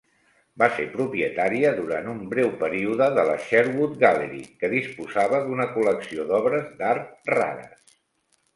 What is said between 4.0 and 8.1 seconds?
Gallery, que disposava d'una col·lecció d'obres d'art rares.